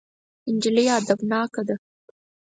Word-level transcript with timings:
نجلۍ 0.53 0.85
ادبناکه 0.97 1.61
ده. 1.67 1.75